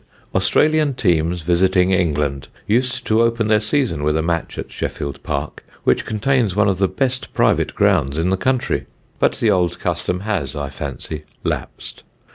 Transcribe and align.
Australian 0.33 0.95
teams 0.95 1.41
visiting 1.43 1.91
England 1.91 2.47
used 2.65 3.05
to 3.05 3.21
open 3.21 3.47
their 3.49 3.59
season 3.59 4.01
with 4.03 4.17
a 4.17 4.23
match 4.23 4.57
at 4.57 4.71
Sheffield 4.71 5.21
Park, 5.21 5.63
which 5.83 6.05
contains 6.07 6.55
one 6.55 6.67
of 6.67 6.79
the 6.79 6.87
best 6.87 7.31
private 7.35 7.75
grounds 7.75 8.17
in 8.17 8.31
the 8.31 8.35
country; 8.35 8.87
but 9.19 9.33
the 9.33 9.51
old 9.51 9.77
custom 9.79 10.21
has, 10.21 10.55
I 10.55 10.71
fancy, 10.71 11.23
lapsed. 11.43 12.01